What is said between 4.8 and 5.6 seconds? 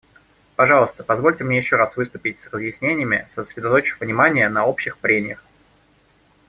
прениях.